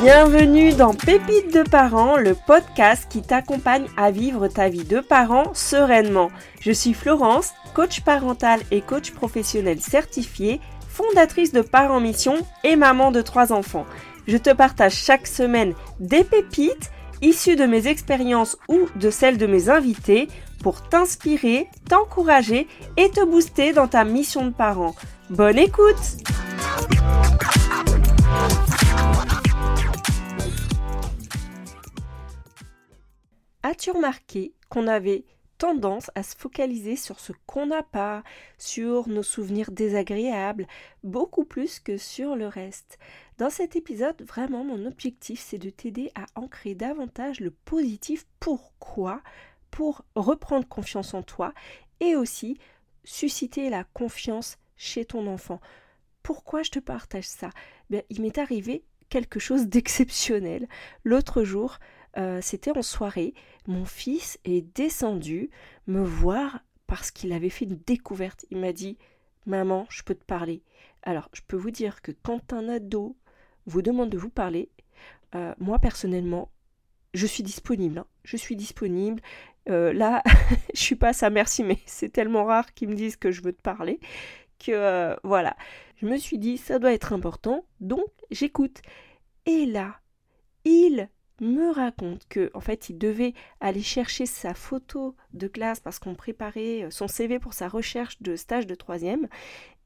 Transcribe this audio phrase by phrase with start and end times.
[0.00, 5.52] Bienvenue dans Pépites de parents, le podcast qui t'accompagne à vivre ta vie de parent
[5.54, 6.30] sereinement.
[6.60, 13.10] Je suis Florence, coach parental et coach professionnel certifié, fondatrice de Parents Mission et maman
[13.10, 13.86] de trois enfants.
[14.28, 19.46] Je te partage chaque semaine des pépites issues de mes expériences ou de celles de
[19.46, 20.28] mes invités
[20.62, 24.94] pour t'inspirer, t'encourager et te booster dans ta mission de parent.
[25.28, 25.96] Bonne écoute
[33.70, 35.26] As-tu remarqué qu'on avait
[35.58, 38.22] tendance à se focaliser sur ce qu'on n'a pas,
[38.56, 40.66] sur nos souvenirs désagréables,
[41.04, 42.98] beaucoup plus que sur le reste?
[43.36, 48.24] Dans cet épisode, vraiment, mon objectif, c'est de t'aider à ancrer davantage le positif.
[48.40, 49.20] Pourquoi?
[49.70, 51.52] Pour reprendre confiance en toi
[52.00, 52.56] et aussi
[53.04, 55.60] susciter la confiance chez ton enfant.
[56.22, 57.50] Pourquoi je te partage ça?
[57.90, 60.68] Bien, Il m'est arrivé quelque chose d'exceptionnel.
[61.04, 61.78] L'autre jour,
[62.16, 63.34] euh, c'était en soirée,
[63.66, 65.50] mon fils est descendu
[65.86, 68.46] me voir parce qu'il avait fait une découverte.
[68.50, 68.98] Il m'a dit
[69.46, 70.62] Maman, je peux te parler.
[71.02, 73.16] Alors, je peux vous dire que quand un ado
[73.66, 74.70] vous demande de vous parler,
[75.34, 76.50] euh, moi personnellement,
[77.14, 77.98] je suis disponible.
[77.98, 78.06] Hein.
[78.24, 79.22] Je suis disponible.
[79.68, 80.22] Euh, là,
[80.74, 83.52] je suis pas sa merci, mais c'est tellement rare qu'ils me disent que je veux
[83.52, 84.00] te parler
[84.58, 85.56] que voilà.
[86.00, 88.82] Je me suis dit, ça doit être important, donc j'écoute.
[89.46, 90.00] Et là,
[90.64, 91.08] il
[91.40, 96.14] me raconte que en fait il devait aller chercher sa photo de classe parce qu'on
[96.14, 99.28] préparait euh, son CV pour sa recherche de stage de troisième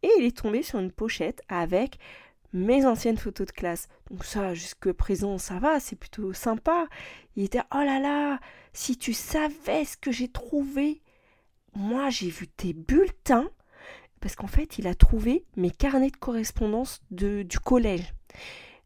[0.02, 1.98] et il est tombé sur une pochette avec
[2.52, 3.88] mes anciennes photos de classe.
[4.10, 6.86] Donc ça, jusque présent, ça va, c'est plutôt sympa.
[7.36, 8.40] Il était oh là là,
[8.72, 11.02] si tu savais ce que j'ai trouvé.
[11.74, 13.50] Moi, j'ai vu tes bulletins
[14.20, 18.12] parce qu'en fait, il a trouvé mes carnets de correspondance de, du collège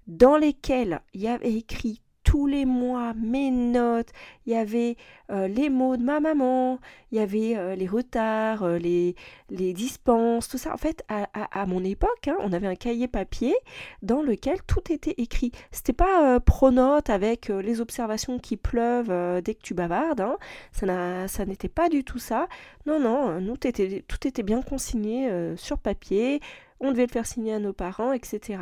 [0.07, 4.09] dans lesquels il y avait écrit tous les mois mes notes,
[4.47, 4.97] il y avait
[5.31, 6.81] euh, les mots de ma maman,
[7.13, 9.15] il y avait euh, les retards, euh, les,
[9.49, 10.75] les dispenses, tout ça.
[10.75, 13.55] En fait, à, mon époque, hein, on avait un cahier papier
[14.03, 15.53] dans lequel tout était écrit.
[15.71, 20.21] C'était pas pronote avec les observations qui pleuvent dès que tu bavardes.
[20.21, 20.37] Hein.
[20.73, 22.49] Ça, n'était pas du tout ça.
[22.87, 26.41] Non, non, tout était, bien consigné sur papier.
[26.81, 28.59] On devait le faire signer à nos parents, etc.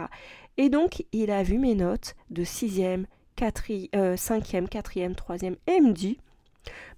[0.56, 2.44] Et donc, il a vu mes notes de
[3.36, 6.18] sixième, euh, cinquième, quatrième, troisième, et me dit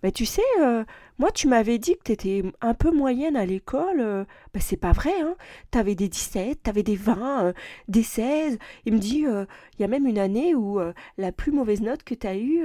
[0.02, 0.84] bah, tu sais, euh,
[1.19, 4.00] moi tu m'avais dit que tu étais un peu moyenne à l'école.
[4.00, 4.24] Euh,
[4.54, 5.34] bah, c'est pas vrai, hein.
[5.72, 7.52] avais des 17, avais des 20,
[7.88, 8.58] des 16.
[8.84, 10.78] Il me dit, il y a même une année où
[11.19, 12.64] la plus mauvaise note que tu as eue,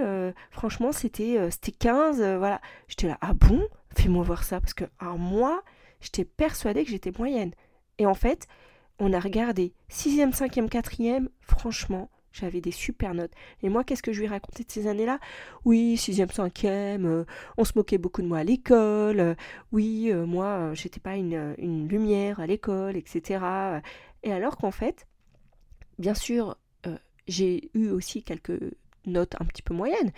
[0.52, 2.18] franchement, c'était c'était 15.
[2.38, 2.62] voilà.
[2.88, 3.64] J'étais là, ah bon?
[3.98, 4.60] Fais-moi voir ça.
[4.60, 5.64] Parce que à moi,
[6.02, 7.52] j'étais persuadée que j'étais moyenne.
[7.98, 8.48] Et en fait,
[9.00, 13.32] on a regardé 6e, 5e, 4e, franchement, j'avais des super notes.
[13.64, 15.20] Et moi, qu'est-ce que je lui ai raconté de ces années-là?
[15.66, 17.26] Oui, sixième, cinquième, euh,
[17.58, 19.20] on se moquait beaucoup de moi à l'école.
[19.20, 19.36] Euh,
[19.72, 23.44] oui, euh, moi, j'étais pas une, une, lumière à l'école, etc.
[24.24, 25.08] Et alors qu'en fait,
[26.00, 26.58] bien sûr,
[27.28, 28.60] j'ai eu aussi quelques
[29.06, 30.12] notes un petit peu moyennes,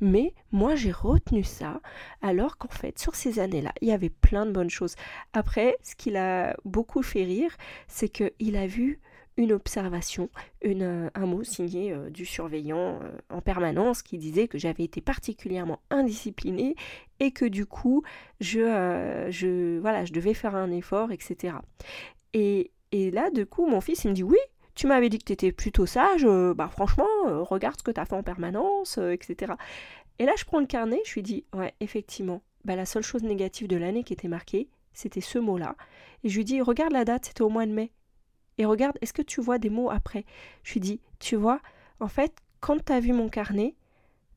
[0.00, 1.80] mais moi j'ai retenu ça,
[2.22, 4.96] alors qu'en fait, sur ces années-là, il y avait plein de bonnes choses.
[5.32, 7.54] Après, ce qui l'a beaucoup fait rire,
[7.88, 9.00] c'est qu'il a vu
[9.40, 10.28] une observation,
[10.66, 15.00] euh, un mot signé euh, du surveillant euh, en permanence qui disait que j'avais été
[15.00, 16.76] particulièrement indisciplinée
[17.20, 18.02] et que du coup,
[18.40, 21.54] je, je, voilà, je devais faire un effort, etc.
[22.34, 24.38] Et, et là, du coup, mon fils, il me dit oui,
[24.74, 28.04] tu m'avais dit que tu étais plutôt sage, bah franchement, regarde ce que tu as
[28.04, 29.54] fait en permanence, etc.
[30.18, 33.22] Et là, je prends le carnet, je lui dis, ouais, effectivement, bah, la seule chose
[33.22, 35.76] négative de l'année qui était marquée, c'était ce mot-là.
[36.24, 37.90] Et je lui dis, regarde la date, c'était au mois de mai
[38.60, 40.26] et regarde, est-ce que tu vois des mots après?
[40.64, 41.60] Je lui dis, tu vois,
[41.98, 43.74] en fait, quand tu as vu mon carnet,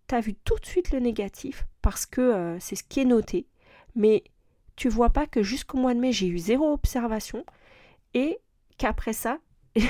[0.08, 3.06] tu as vu tout de suite le négatif parce que euh, c'est ce qui est
[3.06, 3.48] noté.
[3.96, 4.24] Mais
[4.78, 7.44] tu vois pas que jusqu'au mois de mai, j'ai eu zéro observation
[8.14, 8.40] et
[8.78, 9.40] qu'après ça,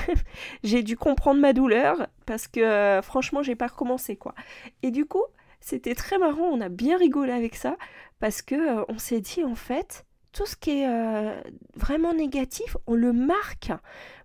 [0.64, 4.34] j'ai dû comprendre ma douleur parce que euh, franchement, j'ai pas recommencé quoi.
[4.82, 5.22] Et du coup,
[5.60, 7.76] c'était très marrant, on a bien rigolé avec ça
[8.18, 10.04] parce que euh, on s'est dit en fait,
[10.34, 11.42] tout ce qui est
[11.76, 13.72] vraiment négatif, on le marque.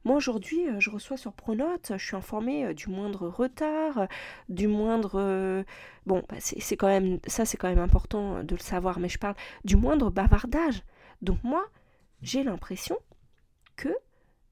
[0.06, 4.06] Moi aujourd'hui, euh, je reçois sur Pronote, je suis informée euh, du moindre retard, euh,
[4.48, 5.64] du moindre...
[6.06, 7.20] Bon, bah, c'est quand même...
[7.28, 9.36] Ça c'est quand même important de le savoir, mais je parle
[9.66, 10.84] du moindre bavardage.
[11.22, 11.66] Donc moi,
[12.22, 12.98] j'ai l'impression
[13.76, 13.90] que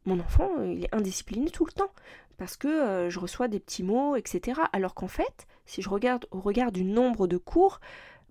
[0.06, 1.92] mon enfant, il est indiscipliné tout le temps.
[2.38, 4.62] Parce que je reçois des petits mots, etc.
[4.71, 7.80] Alors qu'en fait, si je regarde au regard du nombre de cours,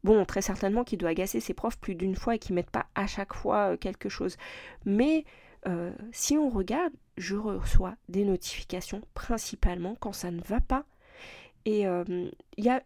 [0.06, 2.86] Bon, très certainement qu'il doit agacer ses profs plus d'une fois et qu'ils mettent pas
[2.94, 4.36] à chaque fois quelque chose.
[4.84, 5.24] Mais
[5.66, 10.84] euh, si on regarde, je reçois des notifications principalement quand ça ne va pas.
[11.64, 12.84] Et il y a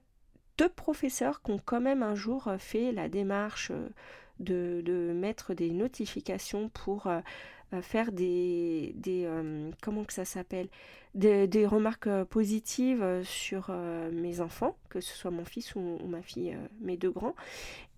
[0.56, 3.70] deux professeurs qui ont quand même un jour fait la démarche
[4.38, 7.06] de, de mettre des notifications pour
[7.82, 9.28] faire des, des
[9.82, 10.68] comment que ça s'appelle
[11.14, 13.70] des, des, remarques positives sur
[14.12, 17.34] mes enfants que ce soit mon fils ou, ma fille mes deux grands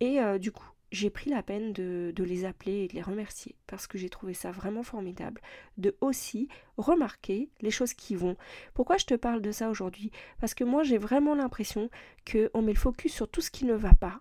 [0.01, 3.87] et du coup j'ai pris la peine de, les appeler et de les remercier parce
[3.87, 5.41] que j'ai trouvé ça vraiment formidable
[5.79, 8.37] de aussi remarquer les choses qui vont.
[8.75, 10.13] Pourquoi je te parle de ça aujourd'hui?
[10.39, 11.91] Parce que moi j'ai vraiment l'impression
[12.31, 14.21] qu'on met le focus sur tout ce qui ne va pas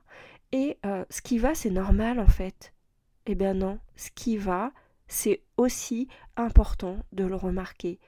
[0.54, 2.74] et euh, ce qui va c'est normal en fait.
[3.28, 4.72] Eh bien non, ce qui va
[5.12, 8.00] c'est aussi important de le remarquer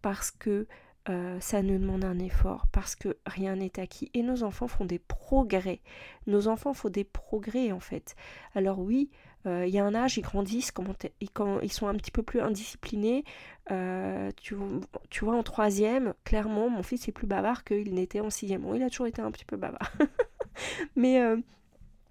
[0.00, 0.66] parce que
[1.10, 4.10] euh, ça nous demande un effort parce que rien n'est acquis.
[4.14, 5.80] Et nos enfants font des progrès.
[6.26, 8.16] Nos enfants font des progrès en fait.
[8.54, 9.10] Alors oui,
[9.46, 10.72] euh, il y a un âge, ils grandissent,
[11.20, 13.24] ils sont un petit peu plus indisciplinés.
[13.70, 14.56] Euh, tu,
[15.10, 18.62] tu, vois, en troisième, clairement, mon fils est plus bavard qu'il n'était en sixième.
[18.62, 19.92] Bon, il a toujours été un petit peu bavard.
[20.96, 21.20] Mais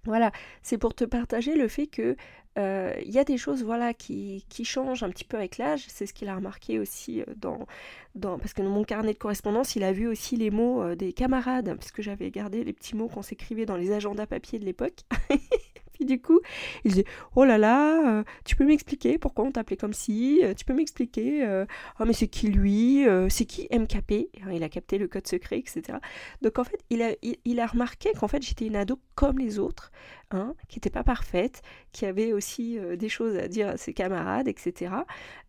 [0.06, 0.32] voilà,
[0.62, 2.16] c'est pour te partager le fait que
[2.58, 5.84] euh, il y a des choses voilà qui, changent un petit peu avec l'âge.
[5.88, 7.66] C'est ce qu'il a remarqué aussi euh, dans,
[8.14, 10.94] dans parce que dans mon carnet de correspondance, il a vu aussi les mots euh,
[10.94, 14.64] des camarades, puisque j'avais gardé les petits mots qu'on s'écrivait dans les agendas papier de
[14.64, 15.00] l'époque.
[16.00, 16.40] Du coup,
[16.84, 17.04] il dit
[17.34, 20.74] Oh là là, euh, tu peux m'expliquer pourquoi on t'appelait comme si euh, Tu peux
[20.74, 21.64] m'expliquer euh,
[22.00, 25.98] Oh, mais c'est qui lui C'est qui MKP Il a capté le code secret, etc.
[26.42, 29.58] Donc en fait, il a, il, a remarqué qu'en fait, j'étais une ado comme les
[29.58, 29.90] autres,
[30.30, 31.62] hein, qui n'était pas parfaite,
[31.92, 34.92] qui avait aussi des choses à dire à ses camarades, etc.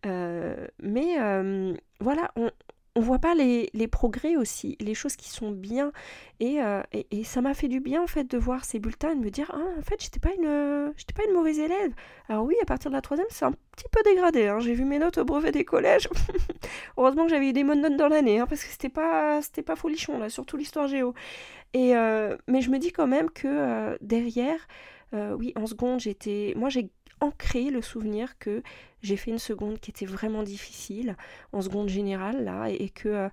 [0.04, 1.16] mais
[2.00, 2.50] voilà, on,
[2.98, 5.92] on voit pas les, progrès aussi, les choses qui sont bien.
[6.42, 9.14] Euh, et, et, ça m'a fait du bien en fait de voir ces bulletins et
[9.14, 11.92] de me dire ah en fait j'étais pas une j'étais pas une mauvaise élève.
[12.28, 14.48] Alors oui à partir de la troisième c'est un petit peu dégradé.
[14.48, 14.58] Hein.
[14.58, 16.08] J'ai vu mes notes au brevet des collèges.
[16.96, 19.62] Heureusement que j'avais eu des bonnes notes dans l'année hein, parce que c'était pas c'était
[19.62, 21.14] pas folichon là surtout l'histoire géo.
[21.74, 24.66] Et euh, mais je me dis quand même que euh, derrière
[25.12, 26.90] oui en seconde j'étais moi j'ai
[27.20, 28.62] ancré le souvenir que
[29.02, 31.16] j'ai fait une seconde qui était vraiment difficile,
[31.52, 33.28] en seconde générale, là, et que euh,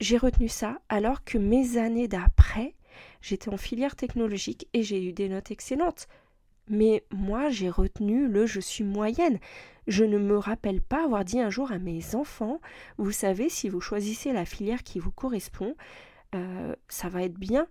[0.00, 2.74] j'ai retenu ça, alors que mes années d'après,
[3.20, 6.08] j'étais en filière technologique et j'ai eu des notes excellentes.
[6.68, 9.38] Mais moi, j'ai retenu le je suis moyenne.
[9.86, 12.60] Je ne me rappelle pas avoir dit un jour à mes enfants,
[12.96, 15.76] vous savez, si vous choisissez la filière qui vous correspond,
[16.34, 17.66] euh, ça va être bien.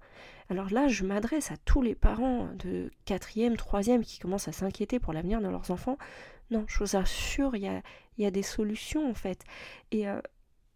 [0.49, 4.99] Alors là, je m'adresse à tous les parents de quatrième, troisième qui commencent à s'inquiéter
[4.99, 5.97] pour l'avenir de leurs enfants.
[6.51, 7.81] Non, je vous assure, il
[8.17, 9.43] y a, des solutions en fait.
[9.91, 10.21] Et, euh,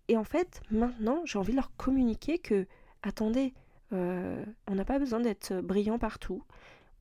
[0.08, 2.68] et en fait, maintenant, j'ai envie de leur communiquer que,
[3.04, 3.54] attendez,
[3.94, 6.44] euh, on n'a pas besoin d'être brillant partout.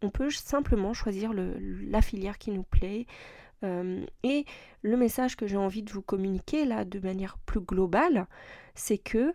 [0.03, 3.07] On peut simplement choisir la filière qui nous plaît.
[4.23, 4.45] Et
[4.83, 8.27] le message que j'ai envie de vous communiquer là de manière plus globale,
[8.75, 9.35] c'est que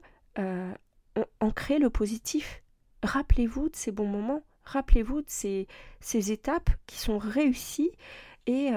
[1.39, 2.61] on, le positif.
[3.03, 5.67] Rappelez-vous de ces bons moments, rappelez-vous de ces,
[5.99, 7.91] ces étapes qui sont réussies
[8.47, 8.71] et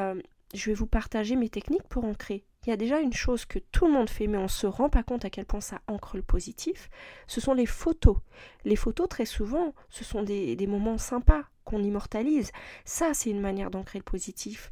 [0.55, 2.45] je vais vous partager mes techniques pour ancrer.
[2.67, 4.67] Il y a déjà une chose que tout le monde fait, mais on ne se
[4.67, 6.89] rend pas compte à quel point ça ancre le positif.
[7.27, 8.17] Ce sont les photos.
[8.65, 12.53] Les photos, très souvent, ce sont des, moments sympas qu'on immortalise.
[12.87, 14.71] Ça, c'est une manière d'ancrer le positif.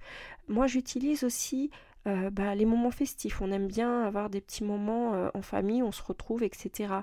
[0.49, 1.71] Moi, j'utilise aussi
[2.09, 3.41] euh, bah, les moments festifs.
[3.41, 6.95] On aime bien avoir des petits moments euh, en famille, on se retrouve, etc.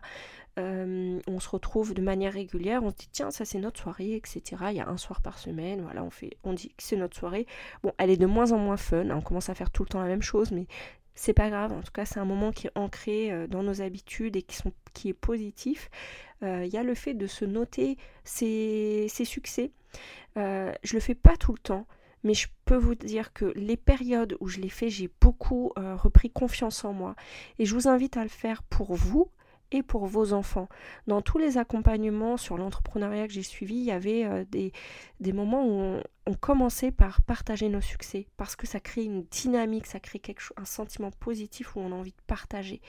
[0.57, 4.15] Euh, on se retrouve de manière régulière, on se dit tiens ça c'est notre soirée,
[4.15, 4.41] etc.
[4.71, 7.15] Il y a un soir par semaine, voilà, on fait, on dit que c'est notre
[7.15, 7.47] soirée.
[7.81, 9.89] Bon, elle est de moins en moins fun, hein, on commence à faire tout le
[9.89, 10.67] temps la même chose, mais
[11.15, 11.71] c'est pas grave.
[11.71, 14.71] En tout cas, c'est un moment qui est ancré dans nos habitudes et qui, sont,
[14.93, 15.89] qui est positif.
[16.41, 19.71] Il y a le fait de se noter ses, ses succès.
[20.37, 21.85] je le fais pas tout le temps
[22.23, 25.95] mais je peux vous dire que les périodes où je l'ai fait, j'ai beaucoup euh,
[25.95, 27.15] repris confiance en moi.
[27.57, 29.31] Et je vous invite à le faire pour vous
[29.71, 30.67] et pour vos enfants.
[31.07, 35.65] Dans tous les accompagnements sur l'entrepreneuriat que j'ai suivi, il y avait euh, des, moments
[35.65, 40.21] où on, commençait par partager nos succès, parce que ça crée une dynamique, ça crée
[40.57, 42.81] un sentiment positif où on a envie de partager.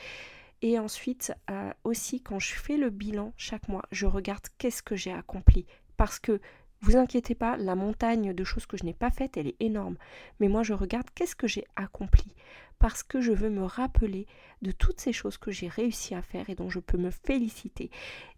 [0.62, 4.94] Et ensuite, euh, aussi, quand je fais le bilan chaque mois, je regarde qu'est-ce que
[4.94, 5.66] j'ai accompli.
[5.96, 6.40] Parce que
[6.80, 9.96] vous inquiétez pas, la montagne de choses que je n'ai pas faites, elle est énorme.
[10.38, 12.34] Mais moi, je regarde qu'est-ce que j'ai accompli.
[12.78, 14.26] Parce que je veux me rappeler
[14.62, 17.90] de toutes ces choses que j'ai réussi à faire et dont je peux me féliciter.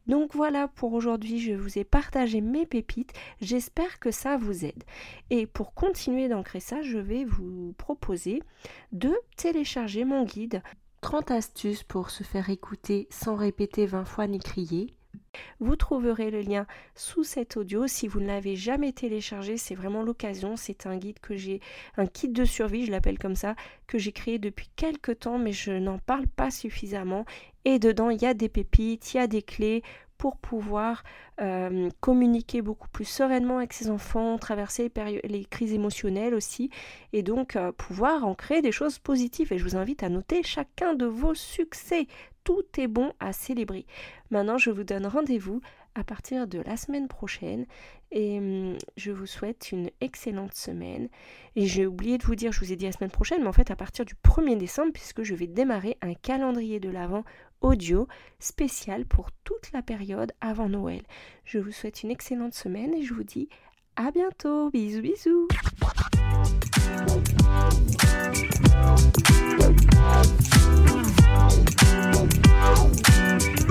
[0.09, 3.13] Donc voilà pour aujourd'hui, je vous ai partagé mes pépites.
[3.41, 4.83] J'espère que ça vous aide.
[5.31, 8.43] Et pour continuer d'ancrer ça, je vais vous proposer
[8.91, 10.63] de télécharger mon guide
[11.03, 14.95] 30 astuces pour se faire écouter sans répéter 20 fois ni crier
[15.61, 17.87] Vous trouverez le lien sous cet audio.
[17.87, 20.57] Si vous ne l'avez jamais téléchargé, c'est vraiment l'occasion.
[20.57, 21.61] C'est un guide que j'ai,
[21.97, 23.55] un kit de survie, je l'appelle comme ça,
[23.87, 27.25] que j'ai créé depuis quelques temps, mais je n'en parle pas suffisamment.
[27.65, 29.83] Et dedans, il y a des pépites, il y a des clés
[30.23, 31.03] pour pouvoir
[31.41, 34.89] euh, communiquer beaucoup plus sereinement avec ses enfants, traverser
[35.25, 36.71] les, crises émotionnelles aussi,
[37.13, 39.53] et donc euh, pouvoir en créer des choses positives.
[39.53, 42.07] Et je vous invite à noter chacun de vos succès.
[42.45, 43.87] Tout est bon à célébrer.
[44.31, 45.61] Maintenant, je vous donne rendez-vous
[45.95, 47.67] à partir de la semaine prochaine
[48.11, 51.09] et hum, je vous souhaite une excellente semaine.
[51.57, 53.53] Et j'ai oublié de vous dire, je vous ai dit la semaine prochaine, mais en
[53.53, 57.25] fait à partir du 1er décembre, puisque je vais démarrer un calendrier de l'Avent
[57.61, 58.09] audio
[58.39, 61.03] spécial pour toute la période avant Noël.
[61.45, 63.49] Je vous souhaite une excellente semaine et je vous dis
[63.97, 64.71] à bientôt.
[64.71, 65.49] Bisous bisous.
[66.33, 66.65] Thank
[73.57, 73.62] you